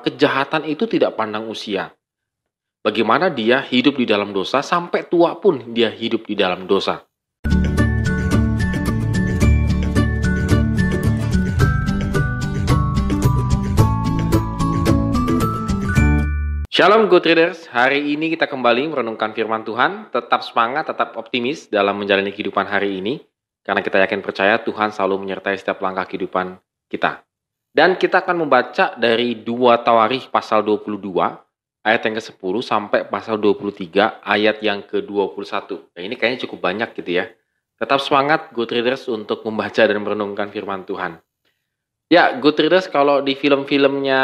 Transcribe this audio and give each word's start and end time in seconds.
kejahatan 0.00 0.64
itu 0.70 0.88
tidak 0.88 1.18
pandang 1.18 1.50
usia. 1.50 1.92
Bagaimana 2.80 3.28
dia 3.28 3.60
hidup 3.60 4.00
di 4.00 4.08
dalam 4.08 4.32
dosa 4.32 4.64
sampai 4.64 5.04
tua 5.04 5.36
pun 5.36 5.76
dia 5.76 5.92
hidup 5.92 6.24
di 6.24 6.32
dalam 6.32 6.64
dosa. 6.64 7.04
Shalom 16.70 17.12
Good 17.12 17.28
Readers, 17.28 17.68
hari 17.68 18.16
ini 18.16 18.32
kita 18.32 18.48
kembali 18.48 18.88
merenungkan 18.88 19.36
firman 19.36 19.68
Tuhan, 19.68 20.08
tetap 20.08 20.40
semangat, 20.40 20.88
tetap 20.88 21.12
optimis 21.20 21.68
dalam 21.68 22.00
menjalani 22.00 22.32
kehidupan 22.32 22.64
hari 22.64 23.04
ini, 23.04 23.20
karena 23.60 23.84
kita 23.84 24.00
yakin 24.00 24.24
percaya 24.24 24.56
Tuhan 24.64 24.88
selalu 24.88 25.28
menyertai 25.28 25.60
setiap 25.60 25.84
langkah 25.84 26.08
kehidupan 26.08 26.56
kita. 26.88 27.20
Dan 27.70 27.94
kita 27.94 28.26
akan 28.26 28.46
membaca 28.46 28.98
dari 28.98 29.46
2 29.46 29.86
Tawarikh 29.86 30.34
pasal 30.34 30.66
22 30.66 31.06
ayat 31.86 32.02
yang 32.04 32.14
ke-10 32.18 32.54
sampai 32.66 33.00
pasal 33.06 33.38
23 33.38 34.20
ayat 34.26 34.60
yang 34.60 34.82
ke-21. 34.84 35.94
Nah, 35.94 36.02
ini 36.02 36.14
kayaknya 36.18 36.44
cukup 36.46 36.58
banyak 36.66 36.92
gitu 36.98 37.22
ya. 37.22 37.30
Tetap 37.80 38.02
semangat 38.04 38.52
good 38.52 38.68
readers 38.68 39.08
untuk 39.08 39.46
membaca 39.48 39.80
dan 39.80 39.96
merenungkan 40.02 40.52
firman 40.52 40.84
Tuhan. 40.84 41.22
Ya, 42.10 42.36
good 42.42 42.58
readers 42.58 42.90
kalau 42.90 43.22
di 43.22 43.38
film-filmnya 43.38 44.22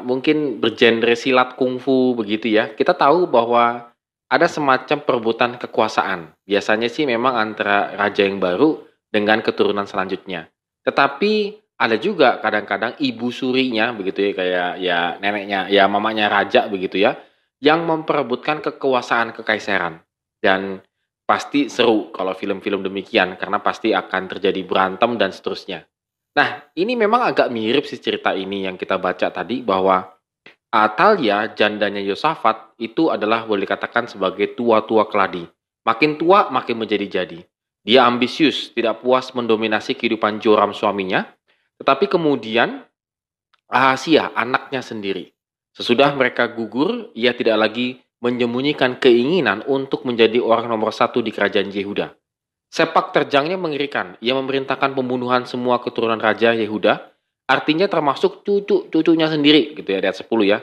mungkin 0.00 0.56
bergenre 0.56 1.14
silat 1.14 1.54
kungfu 1.54 2.16
begitu 2.16 2.48
ya. 2.48 2.72
Kita 2.72 2.96
tahu 2.96 3.28
bahwa 3.28 3.92
ada 4.30 4.46
semacam 4.48 4.98
perebutan 5.04 5.60
kekuasaan. 5.60 6.32
Biasanya 6.48 6.88
sih 6.88 7.04
memang 7.04 7.36
antara 7.36 7.92
raja 7.92 8.24
yang 8.24 8.40
baru 8.40 8.82
dengan 9.12 9.44
keturunan 9.44 9.84
selanjutnya. 9.84 10.48
Tetapi 10.80 11.60
ada 11.80 11.96
juga 11.96 12.36
kadang-kadang 12.44 13.00
ibu 13.00 13.32
surinya 13.32 13.88
begitu 13.96 14.20
ya 14.20 14.32
kayak 14.36 14.70
ya 14.84 14.98
neneknya 15.16 15.72
ya 15.72 15.88
mamanya 15.88 16.28
raja 16.28 16.68
begitu 16.68 17.00
ya 17.00 17.16
yang 17.64 17.88
memperebutkan 17.88 18.60
kekuasaan 18.60 19.32
kekaisaran 19.32 20.04
dan 20.44 20.84
pasti 21.24 21.72
seru 21.72 22.12
kalau 22.12 22.36
film-film 22.36 22.84
demikian 22.84 23.40
karena 23.40 23.64
pasti 23.64 23.96
akan 23.96 24.26
terjadi 24.26 24.60
berantem 24.66 25.14
dan 25.14 25.30
seterusnya. 25.30 25.86
Nah, 26.34 26.62
ini 26.74 26.98
memang 26.98 27.22
agak 27.30 27.54
mirip 27.54 27.86
sih 27.86 28.02
cerita 28.02 28.34
ini 28.34 28.66
yang 28.66 28.74
kita 28.74 28.98
baca 28.98 29.30
tadi 29.30 29.62
bahwa 29.62 30.10
Atalia, 30.70 31.50
jandanya 31.50 31.98
Yosafat, 31.98 32.78
itu 32.78 33.10
adalah 33.10 33.42
boleh 33.42 33.66
dikatakan 33.66 34.06
sebagai 34.06 34.54
tua-tua 34.54 35.10
keladi. 35.10 35.42
Makin 35.82 36.14
tua, 36.14 36.46
makin 36.54 36.78
menjadi-jadi. 36.78 37.42
Dia 37.82 38.06
ambisius, 38.06 38.70
tidak 38.70 39.02
puas 39.02 39.34
mendominasi 39.34 39.98
kehidupan 39.98 40.38
Joram 40.38 40.70
suaminya, 40.70 41.26
tetapi 41.80 42.12
kemudian 42.12 42.84
Ahasia 43.72 44.28
anaknya 44.36 44.84
sendiri. 44.84 45.32
Sesudah 45.72 46.12
mereka 46.12 46.50
gugur, 46.52 47.08
ia 47.16 47.32
tidak 47.32 47.56
lagi 47.56 48.04
menyembunyikan 48.20 49.00
keinginan 49.00 49.64
untuk 49.64 50.04
menjadi 50.04 50.36
orang 50.44 50.68
nomor 50.68 50.92
satu 50.92 51.24
di 51.24 51.32
kerajaan 51.32 51.72
Yehuda. 51.72 52.12
Sepak 52.68 53.16
terjangnya 53.16 53.56
mengerikan. 53.56 54.14
Ia 54.20 54.36
memerintahkan 54.36 54.92
pembunuhan 54.92 55.48
semua 55.48 55.80
keturunan 55.80 56.20
Raja 56.20 56.52
Yehuda, 56.52 57.10
artinya 57.48 57.88
termasuk 57.88 58.44
cucu-cucunya 58.44 59.26
sendiri, 59.26 59.74
gitu 59.74 59.88
ya, 59.88 60.04
ayat 60.04 60.20
10 60.20 60.46
ya. 60.46 60.60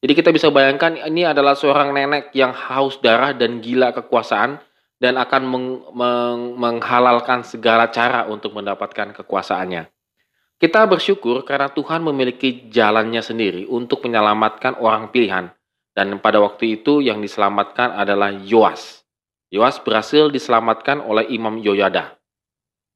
Jadi 0.00 0.12
kita 0.16 0.30
bisa 0.32 0.48
bayangkan 0.48 0.96
ini 0.96 1.28
adalah 1.28 1.52
seorang 1.52 1.92
nenek 1.92 2.32
yang 2.32 2.56
haus 2.56 2.96
darah 3.04 3.36
dan 3.36 3.60
gila 3.60 3.92
kekuasaan 3.92 4.56
dan 4.96 5.20
akan 5.20 5.42
meng 5.44 5.66
meng 5.92 6.40
menghalalkan 6.56 7.44
segala 7.44 7.92
cara 7.92 8.24
untuk 8.24 8.56
mendapatkan 8.56 9.12
kekuasaannya. 9.12 9.99
Kita 10.60 10.84
bersyukur 10.84 11.48
karena 11.48 11.72
Tuhan 11.72 12.04
memiliki 12.04 12.68
jalannya 12.68 13.24
sendiri 13.24 13.64
untuk 13.64 14.04
menyelamatkan 14.04 14.76
orang 14.76 15.08
pilihan. 15.08 15.48
Dan 15.96 16.20
pada 16.20 16.36
waktu 16.36 16.76
itu 16.80 17.00
yang 17.00 17.24
diselamatkan 17.24 17.96
adalah 17.96 18.28
Yoas. 18.28 19.00
Yoas 19.48 19.80
berhasil 19.80 20.28
diselamatkan 20.28 21.00
oleh 21.00 21.32
Imam 21.32 21.56
Yoyada. 21.56 22.14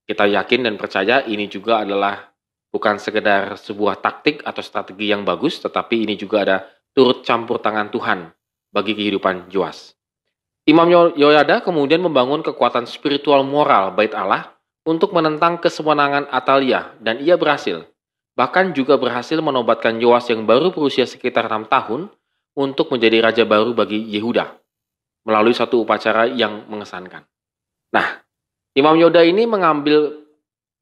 Kita 0.04 0.28
yakin 0.28 0.68
dan 0.68 0.76
percaya 0.76 1.24
ini 1.24 1.48
juga 1.48 1.82
adalah 1.82 2.20
bukan 2.68 3.00
sekedar 3.00 3.56
sebuah 3.56 3.98
taktik 3.98 4.44
atau 4.44 4.60
strategi 4.60 5.10
yang 5.10 5.24
bagus, 5.24 5.58
tetapi 5.64 6.04
ini 6.04 6.14
juga 6.20 6.44
ada 6.44 6.56
turut 6.92 7.24
campur 7.26 7.64
tangan 7.64 7.88
Tuhan 7.90 8.28
bagi 8.70 8.92
kehidupan 8.92 9.48
Yoas. 9.50 9.96
Imam 10.68 10.86
Yoyada 11.16 11.64
kemudian 11.64 12.04
membangun 12.04 12.44
kekuatan 12.44 12.84
spiritual 12.86 13.42
moral 13.42 13.96
bait 13.96 14.12
Allah 14.12 14.53
untuk 14.84 15.16
menentang 15.16 15.58
kesewenangan 15.58 16.28
Atalia 16.28 16.92
dan 17.00 17.20
ia 17.20 17.40
berhasil. 17.40 17.88
Bahkan 18.36 18.76
juga 18.76 19.00
berhasil 19.00 19.38
menobatkan 19.40 19.96
Yoas 19.98 20.28
yang 20.28 20.44
baru 20.44 20.70
berusia 20.70 21.08
sekitar 21.08 21.48
enam 21.48 21.64
tahun 21.64 22.12
untuk 22.54 22.92
menjadi 22.92 23.24
raja 23.30 23.44
baru 23.48 23.72
bagi 23.72 23.98
Yehuda 24.14 24.64
melalui 25.24 25.56
satu 25.56 25.82
upacara 25.82 26.28
yang 26.28 26.68
mengesankan. 26.68 27.24
Nah, 27.90 28.06
Imam 28.76 28.94
Yoda 29.00 29.24
ini 29.24 29.48
mengambil 29.48 30.24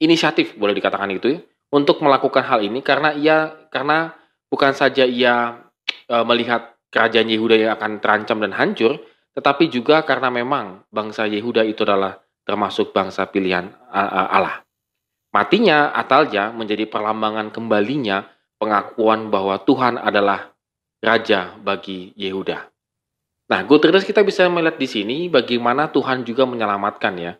inisiatif 0.02 0.58
boleh 0.58 0.74
dikatakan 0.74 1.08
itu 1.14 1.38
ya, 1.38 1.40
untuk 1.70 2.02
melakukan 2.02 2.42
hal 2.42 2.60
ini 2.66 2.82
karena 2.82 3.14
ia 3.14 3.54
karena 3.70 4.12
bukan 4.50 4.74
saja 4.74 5.06
ia 5.06 5.62
e, 6.10 6.16
melihat 6.26 6.74
kerajaan 6.90 7.30
Yehuda 7.30 7.54
yang 7.56 7.72
akan 7.78 8.02
terancam 8.02 8.42
dan 8.42 8.52
hancur, 8.52 8.98
tetapi 9.38 9.70
juga 9.70 10.02
karena 10.02 10.28
memang 10.28 10.84
bangsa 10.90 11.24
Yehuda 11.30 11.64
itu 11.64 11.86
adalah 11.86 12.20
termasuk 12.42 12.90
bangsa 12.90 13.26
pilihan 13.30 13.70
Allah. 13.92 14.66
Matinya 15.32 15.94
Atalja 15.96 16.52
menjadi 16.52 16.84
perlambangan 16.84 17.48
kembalinya 17.54 18.28
pengakuan 18.60 19.32
bahwa 19.32 19.56
Tuhan 19.64 19.96
adalah 19.96 20.52
raja 21.02 21.56
bagi 21.58 22.12
Yehuda. 22.14 22.68
Nah, 23.50 23.60
good 23.68 23.84
kita 23.84 24.24
bisa 24.24 24.48
melihat 24.48 24.80
di 24.80 24.88
sini 24.88 25.16
bagaimana 25.28 25.92
Tuhan 25.92 26.24
juga 26.24 26.48
menyelamatkan 26.48 27.14
ya 27.20 27.32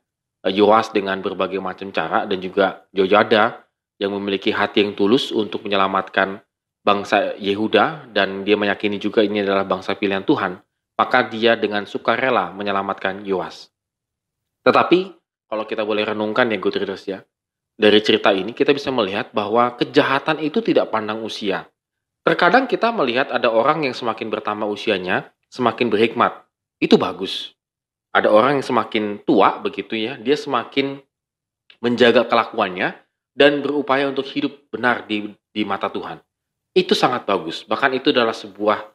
Yoas 0.45 0.91
dengan 0.91 1.23
berbagai 1.23 1.63
macam 1.63 1.95
cara 1.95 2.27
dan 2.27 2.43
juga 2.43 2.85
Jojada 2.93 3.65
yang 3.97 4.13
memiliki 4.19 4.51
hati 4.53 4.83
yang 4.83 4.93
tulus 4.99 5.31
untuk 5.33 5.65
menyelamatkan 5.65 6.43
bangsa 6.85 7.39
Yehuda 7.39 8.13
dan 8.13 8.43
dia 8.43 8.59
meyakini 8.59 8.99
juga 8.99 9.25
ini 9.25 9.41
adalah 9.41 9.65
bangsa 9.65 9.95
pilihan 9.97 10.27
Tuhan, 10.27 10.61
maka 10.99 11.19
dia 11.31 11.57
dengan 11.57 11.87
sukarela 11.89 12.53
menyelamatkan 12.53 13.25
Yoas. 13.25 13.72
Tetapi 14.63 14.99
kalau 15.51 15.65
kita 15.67 15.83
boleh 15.83 16.07
renungkan 16.07 16.49
ya 16.49 16.59
good 16.59 16.79
readers 16.79 17.05
ya, 17.05 17.21
dari 17.77 17.99
cerita 17.99 18.31
ini 18.31 18.55
kita 18.55 18.71
bisa 18.71 18.95
melihat 18.95 19.35
bahwa 19.35 19.75
kejahatan 19.75 20.39
itu 20.39 20.63
tidak 20.63 20.95
pandang 20.95 21.21
usia. 21.25 21.67
Terkadang 22.23 22.71
kita 22.71 22.95
melihat 22.95 23.35
ada 23.35 23.51
orang 23.51 23.83
yang 23.83 23.95
semakin 23.97 24.31
bertambah 24.31 24.71
usianya, 24.71 25.35
semakin 25.51 25.91
berhikmat. 25.91 26.47
Itu 26.79 26.95
bagus. 26.95 27.59
Ada 28.15 28.31
orang 28.31 28.63
yang 28.63 28.67
semakin 28.67 29.27
tua 29.27 29.59
begitu 29.59 29.99
ya, 29.99 30.15
dia 30.15 30.39
semakin 30.39 31.03
menjaga 31.83 32.29
kelakuannya 32.31 32.95
dan 33.35 33.59
berupaya 33.65 34.07
untuk 34.07 34.29
hidup 34.31 34.71
benar 34.71 35.09
di, 35.11 35.35
di 35.51 35.67
mata 35.67 35.91
Tuhan. 35.91 36.23
Itu 36.71 36.95
sangat 36.95 37.27
bagus. 37.27 37.67
Bahkan 37.67 37.91
itu 37.99 38.15
adalah 38.15 38.37
sebuah 38.37 38.87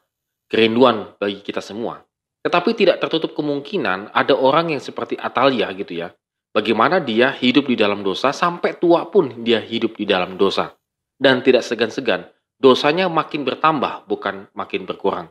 kerinduan 0.48 1.12
bagi 1.20 1.44
kita 1.44 1.60
semua. 1.60 2.07
Tetapi 2.42 2.70
tidak 2.78 3.02
tertutup 3.02 3.34
kemungkinan 3.34 4.14
ada 4.14 4.34
orang 4.34 4.74
yang 4.76 4.82
seperti 4.82 5.18
Atalia 5.18 5.70
gitu 5.74 5.98
ya. 5.98 6.14
Bagaimana 6.54 6.98
dia 7.02 7.34
hidup 7.34 7.68
di 7.68 7.76
dalam 7.76 8.00
dosa 8.00 8.32
sampai 8.32 8.80
tua 8.80 9.06
pun 9.10 9.44
dia 9.44 9.60
hidup 9.60 9.98
di 9.98 10.08
dalam 10.08 10.40
dosa. 10.40 10.74
Dan 11.18 11.42
tidak 11.42 11.66
segan-segan, 11.66 12.30
dosanya 12.56 13.10
makin 13.10 13.42
bertambah 13.42 14.06
bukan 14.06 14.48
makin 14.54 14.86
berkurang. 14.86 15.28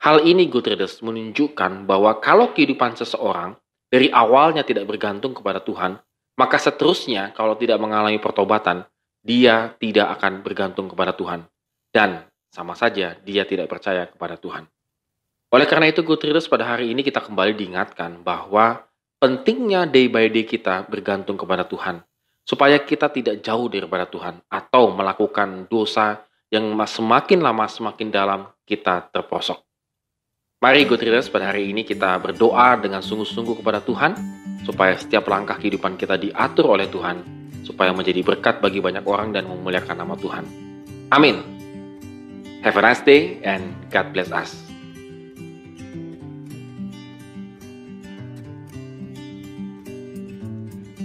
Hal 0.00 0.24
ini 0.26 0.48
Gutierrez 0.48 1.04
menunjukkan 1.04 1.86
bahwa 1.86 2.18
kalau 2.18 2.50
kehidupan 2.56 2.96
seseorang 2.96 3.54
dari 3.90 4.08
awalnya 4.10 4.64
tidak 4.64 4.88
bergantung 4.88 5.36
kepada 5.36 5.60
Tuhan, 5.60 6.00
maka 6.40 6.56
seterusnya 6.56 7.36
kalau 7.36 7.52
tidak 7.60 7.76
mengalami 7.76 8.16
pertobatan, 8.16 8.88
dia 9.20 9.76
tidak 9.76 10.18
akan 10.18 10.40
bergantung 10.40 10.88
kepada 10.88 11.12
Tuhan. 11.12 11.44
Dan 11.92 12.24
sama 12.48 12.72
saja 12.72 13.12
dia 13.20 13.44
tidak 13.44 13.68
percaya 13.68 14.08
kepada 14.08 14.40
Tuhan. 14.40 14.64
Oleh 15.50 15.66
karena 15.66 15.90
itu, 15.90 16.06
Good 16.06 16.30
pada 16.46 16.62
hari 16.62 16.94
ini 16.94 17.02
kita 17.02 17.18
kembali 17.18 17.58
diingatkan 17.58 18.22
bahwa 18.22 18.86
pentingnya 19.18 19.82
day 19.82 20.06
by 20.06 20.30
day 20.30 20.46
kita 20.46 20.86
bergantung 20.86 21.34
kepada 21.34 21.66
Tuhan. 21.66 22.06
Supaya 22.46 22.78
kita 22.82 23.10
tidak 23.10 23.42
jauh 23.42 23.70
daripada 23.70 24.06
Tuhan 24.06 24.42
atau 24.50 24.90
melakukan 24.90 25.70
dosa 25.70 26.22
yang 26.50 26.74
semakin 26.82 27.38
lama 27.38 27.66
semakin 27.70 28.10
dalam 28.10 28.46
kita 28.66 29.10
terprosok. 29.10 29.62
Mari 30.60 30.84
Good 30.84 31.06
pada 31.30 31.54
hari 31.54 31.70
ini 31.70 31.86
kita 31.86 32.20
berdoa 32.20 32.76
dengan 32.76 33.00
sungguh-sungguh 33.00 33.62
kepada 33.62 33.80
Tuhan 33.80 34.12
supaya 34.66 34.92
setiap 34.98 35.30
langkah 35.30 35.56
kehidupan 35.56 35.96
kita 35.96 36.20
diatur 36.20 36.74
oleh 36.76 36.90
Tuhan 36.90 37.22
supaya 37.64 37.94
menjadi 37.96 38.20
berkat 38.20 38.60
bagi 38.60 38.82
banyak 38.82 39.06
orang 39.06 39.32
dan 39.32 39.48
memuliakan 39.48 39.96
nama 39.96 40.14
Tuhan. 40.20 40.44
Amin. 41.14 41.40
Have 42.60 42.76
a 42.76 42.82
nice 42.84 43.00
day 43.00 43.40
and 43.40 43.72
God 43.88 44.12
bless 44.12 44.28
us. 44.34 44.69